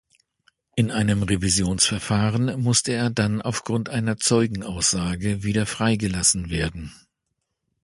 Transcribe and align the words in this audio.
In 0.75 0.89
einem 0.89 1.21
Revisionsverfahren 1.21 2.59
musste 2.59 2.91
er 2.91 3.11
dann 3.11 3.39
aufgrund 3.39 3.89
einer 3.89 4.17
Zeugenaussage 4.17 5.43
wieder 5.43 5.67
freigelassen 5.67 6.49
werden. 6.49 6.91